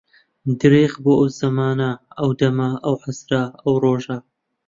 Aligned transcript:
درێخ 0.61 0.93
بۆ 1.03 1.13
ئەو 1.19 1.29
زەمانە، 1.39 1.91
ئەو 2.17 2.29
دەمە، 2.39 2.69
ئەو 2.85 2.95
عەسرە، 3.03 3.43
ئەو 3.61 3.75
ڕۆژە 3.83 4.17